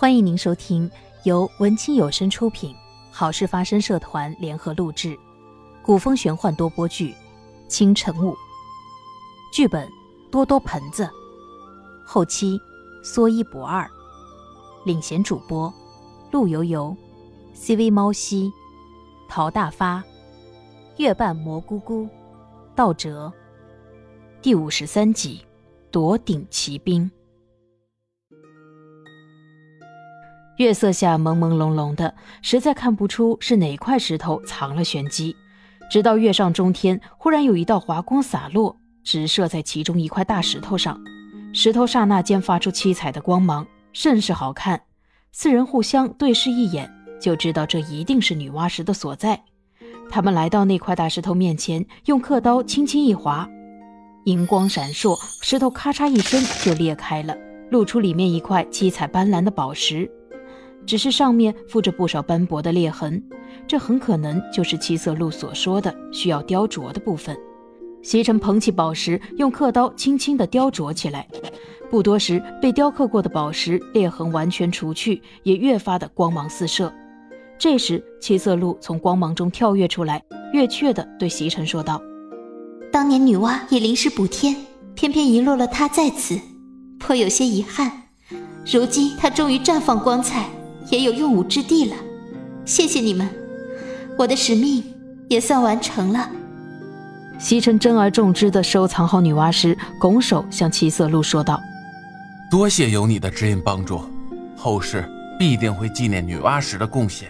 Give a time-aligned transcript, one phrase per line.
[0.00, 0.88] 欢迎您收听
[1.24, 2.72] 由文清有声出品、
[3.10, 5.18] 好事发生社团联合录制、
[5.82, 7.10] 古风玄幻多播剧
[7.66, 8.30] 《清晨雾》，
[9.52, 9.90] 剧本
[10.30, 11.10] 多多盆子，
[12.06, 12.60] 后期
[13.02, 13.90] 说一不二，
[14.84, 15.74] 领衔主播
[16.30, 16.96] 陆游游、
[17.52, 18.52] CV 猫西、
[19.28, 20.00] 陶大发、
[20.98, 22.08] 月半蘑菇菇、
[22.76, 23.32] 道哲，
[24.40, 25.40] 第五十三集
[25.90, 27.04] 《夺顶奇兵》。
[30.58, 32.12] 月色下朦朦胧胧的，
[32.42, 35.36] 实在看不出是哪块石头藏了玄机。
[35.88, 41.00] 直到月上中天，忽然有一道华光洒落，直射在其中一块大石头上。
[41.52, 44.82] 石头刹那间发出七彩的光芒，甚是好看。
[45.30, 46.90] 四人互相对视一眼，
[47.20, 49.40] 就知道这一定是女娲石的所在。
[50.10, 53.48] 他们来到那块大石头面前，用刻刀轻轻一划，
[54.24, 57.36] 银光闪烁，石头咔嚓一声就裂开了，
[57.70, 60.10] 露出里面一块七彩斑斓的宝石。
[60.88, 63.22] 只是上面附着不少斑驳的裂痕，
[63.66, 67.36] 这很可能就是七色鹿所说的需要雕琢的部分。
[68.02, 71.28] 席城捧起宝石，用刻刀轻轻地雕琢起来。
[71.90, 76.90] 不多时，被雕刻过的宝石裂痕完全除去，也越发的光芒四射。
[77.58, 82.00] 这时，七色鹿从光芒中跳跃出来，越雀地对席城说道
[82.90, 84.56] ：“当年女娲也临时补天，
[84.94, 86.40] 偏偏遗落了她在此，
[86.98, 88.04] 颇有些遗憾。
[88.64, 90.48] 如今她终于绽放光彩。”
[90.90, 91.96] 也有用武之地了，
[92.64, 93.28] 谢谢你们，
[94.16, 94.82] 我的使命
[95.28, 96.30] 也算完成了。
[97.38, 101.60] 西城珍而重之的收藏好女娲石，拱手向七色鹿说道
[102.50, 104.00] ：“多谢有你的指引帮助，
[104.56, 107.28] 后世必定会纪念女娲石的贡献。”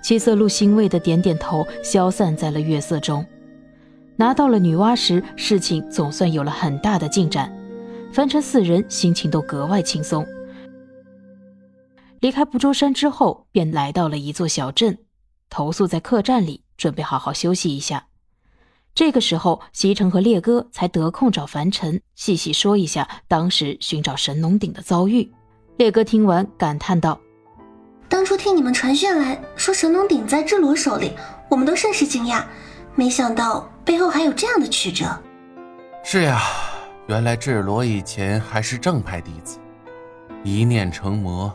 [0.00, 3.24] 七色鹿欣慰的点点头，消散在了月色中。
[4.14, 7.52] 拿到了女娲石，事情总算有了很大的进展，
[8.12, 10.24] 凡尘四人心情都格外轻松。
[12.20, 14.98] 离开不周山之后，便来到了一座小镇，
[15.50, 18.06] 投宿在客栈里，准备好好休息一下。
[18.94, 25.30] 这个时候，席城和烈哥才得空找凡尘，细细说一下当时寻找神农鼎的遭遇。
[25.76, 27.20] 烈哥听完，感叹道
[28.08, 31.12] ：“当初听你们传讯来说神农鼎在智罗手里，
[31.50, 32.42] 我们都甚是惊讶，
[32.94, 35.04] 没想到背后还有这样的曲折。”
[36.02, 36.40] 是呀，
[37.06, 39.58] 原来智罗以前还是正派弟子，
[40.42, 41.54] 一念成魔。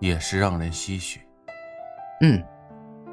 [0.00, 1.20] 也是让人唏嘘。
[2.22, 2.42] 嗯，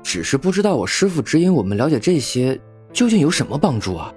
[0.03, 2.59] 只是不知道我师父指引我们了解这些
[2.91, 4.13] 究竟有什么帮助啊？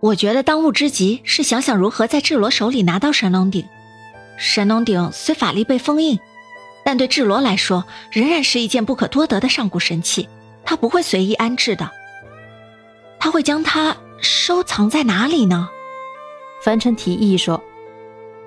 [0.00, 3.64] 我觉得当务之急是想想如何在智罗手里拿到神龙鼎。
[4.38, 6.18] 神龙鼎虽法力被封印，
[6.84, 10.26] 但对智罗来说仍然是一件不可多得的上古神器，
[10.64, 11.90] 他不会随意安置的。
[13.18, 15.68] 他会将它收藏在哪里呢？
[16.62, 17.62] 凡尘提议说：“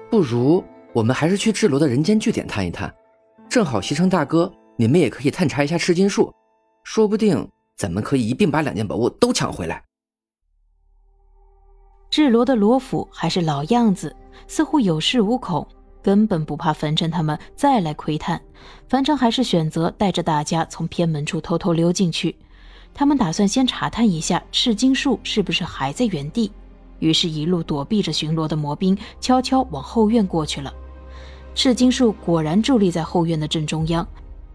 [0.09, 2.91] 不如我们还是去智罗的人间据点探一探。”
[3.53, 6.33] 正好，西城大哥，你们也可以探查一下赤金树，
[6.83, 7.47] 说不定
[7.77, 9.83] 咱们可以一并把两件宝物都抢回来。
[12.09, 14.15] 智罗的罗府还是老样子，
[14.47, 15.67] 似乎有恃无恐，
[16.01, 18.41] 根本不怕樊尘他们再来窥探。
[18.89, 22.35] 樊尘还是选择带着大家从偏门处偷偷溜进去。
[22.91, 26.51] 他们打算先查探一下赤金树是不是还在原地，
[26.97, 30.73] 于是，一路躲避着巡逻的魔兵，悄悄往后院过去了。
[31.55, 34.07] 赤金树果然伫立在后院的正中央，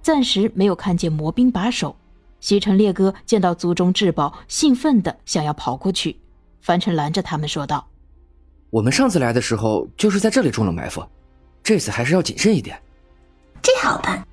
[0.02, 1.94] 暂时没有看见魔兵把守。
[2.40, 6.16] 西城烈哥见到族中至宝，兴奋的想要跑过去。
[6.60, 7.86] 樊尘拦着他们说道
[8.70, 11.04] ：“我们上次来的时候就是在这里中了埋伏，
[11.62, 12.80] 这次还是要谨慎一点。”
[13.62, 14.26] 这好办。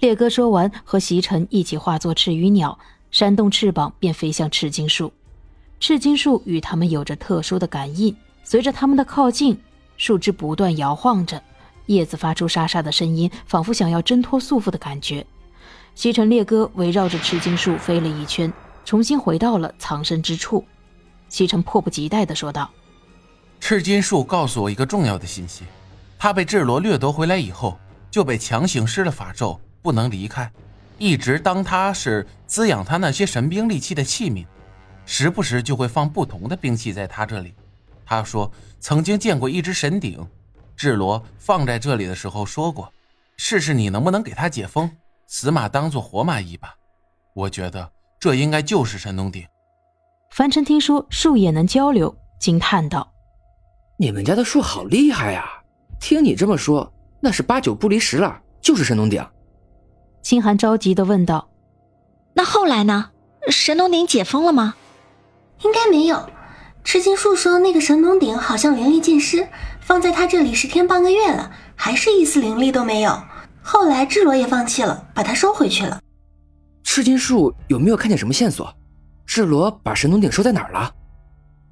[0.00, 2.78] 烈哥说完，和席尘一起化作赤羽鸟，
[3.10, 5.12] 扇动翅膀便飞向赤金树。
[5.78, 8.14] 赤金树与他们有着特殊的感应，
[8.44, 9.58] 随着他们的靠近，
[9.96, 11.42] 树枝不断摇晃着。
[11.86, 15.26] 叶子发出沙沙的声音，仿佛想要挣脱束缚的感觉。
[15.94, 18.52] 西城烈哥围绕着赤金树飞了一圈，
[18.84, 20.64] 重新回到了藏身之处。
[21.28, 22.70] 西城迫不及待地说道
[23.60, 25.64] ：“赤金树告诉我一个重要的信息，
[26.18, 27.78] 他被智罗掠夺回来以后，
[28.10, 30.50] 就被强行施了法咒，不能离开，
[30.98, 34.46] 一直当他是滋养他那些神兵利器的器皿，
[35.04, 37.54] 时不时就会放不同的兵器在他这里。
[38.04, 40.26] 他说曾经见过一只神鼎。”
[40.76, 42.92] 智罗放在这里的时候说过
[43.36, 44.90] ：“试试你能不能给他解封，
[45.26, 46.74] 死马当做活马医吧。”
[47.34, 49.46] 我觉得这应该就是神农鼎。
[50.30, 53.12] 凡尘听说树也能交流，惊叹道
[53.98, 55.44] ：“你们家的树好厉害呀！
[56.00, 59.24] 听你这么说，那是八九不离十了，就是神农鼎。”
[60.22, 61.48] 清寒着急的问道
[62.34, 63.10] ：“那后来呢？
[63.50, 64.74] 神农鼎解封了吗
[65.62, 66.28] ？”“应该没有。”
[66.84, 69.48] 赤金树说：“那个神农鼎好像灵力尽失，
[69.82, 73.22] 放在他这里十天半个月了，还是一丝灵力都没有。
[73.60, 76.00] 后来智罗也放弃了，把它收回去了。
[76.82, 78.74] 赤金树有没有看见什么线索？
[79.26, 80.92] 智罗把神农鼎收在哪儿了？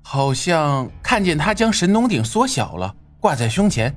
[0.02, 3.94] 好像看见他将神农鼎缩小了，挂在胸前。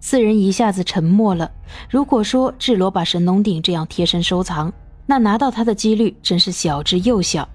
[0.00, 1.50] 四人一下子沉默了。
[1.88, 4.72] 如果说智罗把神农鼎这样贴身收藏，
[5.06, 7.48] 那拿到他的几率真是小之又小。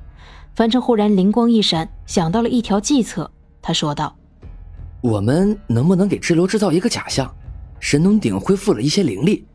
[0.55, 3.29] 樊城忽然灵光一闪，想到了一条计策。
[3.61, 4.15] 他说道
[5.01, 7.33] ：“我们能不能给智罗制造一个假象？
[7.79, 9.45] 神农鼎恢复了一些灵力，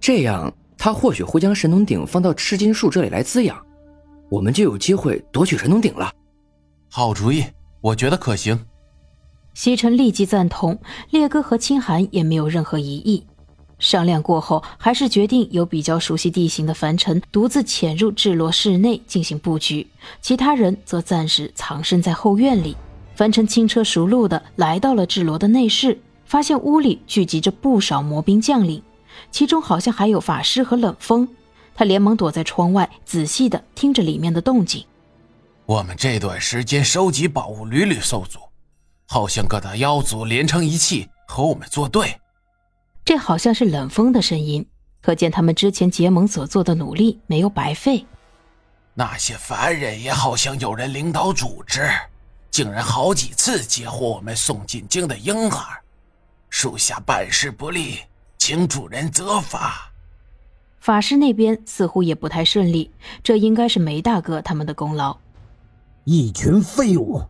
[0.00, 3.56] 这样他或许会将神农鼎放到赤金树这里来滋养，
[4.30, 6.10] 我们就有机会夺取神农鼎了。”
[6.90, 7.44] 好主意，
[7.82, 8.58] 我觉得可行。
[9.52, 10.78] 西城立即赞同，
[11.10, 13.26] 烈哥和清寒也没有任何异议。
[13.78, 19.86] 商量过后，还是决定由比较熟悉地形的凡尘独自潜入智罗室内进行布局，
[20.22, 22.74] 其他人则暂时藏身在后院里。
[23.16, 28.82] 樊城轻车熟路的来到了智罗的内室，发现屋里聚集着不少魔兵将领，
[29.30, 31.26] 其中好像还有法师和冷风。
[31.74, 34.84] 他连忙躲在窗外，仔细的听着里面的动静。
[35.64, 38.38] 我们这段时间收集宝物屡屡受阻，
[39.06, 42.20] 好像各大妖族连成一气和我们作对。
[43.02, 44.66] 这好像是冷风的声音，
[45.00, 48.04] 可见他们之前结盟所做的努力没有白费。
[48.92, 51.88] 那些凡人也好像有人领导组织，
[52.50, 55.82] 竟然好几次截获我们送进京的婴儿，
[56.48, 58.00] 属下办事不力，
[58.38, 59.92] 请主人责罚。
[60.80, 62.90] 法师那边似乎也不太顺利，
[63.22, 65.18] 这应该是梅大哥他们的功劳。
[66.04, 67.22] 一群废物，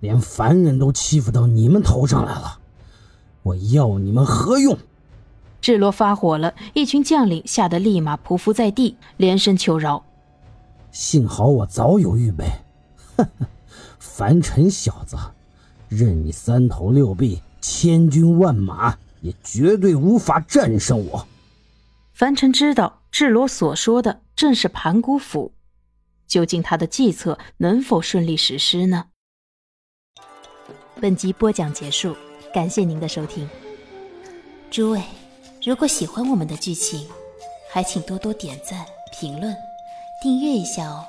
[0.00, 2.60] 连凡人都欺负到你们头上来了，
[3.42, 4.78] 我要你们何用？
[5.60, 10.04] 智罗发火了，一群将领吓得立马匍匐在地，连声求饶。
[10.92, 12.44] 幸好我早有预备，
[13.16, 13.46] 呵呵，
[14.16, 15.16] 凡尘小子，
[15.88, 21.26] 任你三头六臂、千军万马，也绝对无法战胜我。
[22.12, 25.52] 凡尘知道智罗所说的正是盘古府。
[26.28, 29.06] 究竟他的计策能否顺利实施呢？
[31.00, 32.14] 本集播讲结束，
[32.54, 33.48] 感谢您的收听。
[34.70, 35.02] 诸位，
[35.66, 37.08] 如果喜欢我们的剧情，
[37.68, 39.52] 还请多多点赞、评论、
[40.22, 41.04] 订阅一下哦。